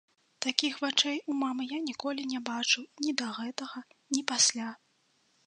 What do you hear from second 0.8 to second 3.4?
вачэй у мамы я ніколі не бачыў, ні да